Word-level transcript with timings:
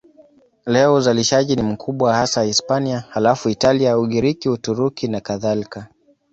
Leo 0.65 0.95
uzalishaji 0.95 1.55
ni 1.55 1.61
mkubwa 1.63 2.15
hasa 2.15 2.43
Hispania, 2.43 3.03
halafu 3.09 3.49
Italia, 3.49 3.97
Ugiriki, 3.99 4.49
Uturuki 4.49 5.07
nakadhalika. 5.07 5.87